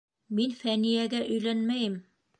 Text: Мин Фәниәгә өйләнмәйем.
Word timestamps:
Мин 0.37 0.55
Фәниәгә 0.61 1.23
өйләнмәйем. 1.37 2.03